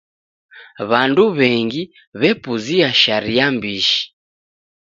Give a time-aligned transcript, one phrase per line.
[0.89, 1.83] W'andu w'engi
[2.19, 4.01] w'epuzia sharia mbishi.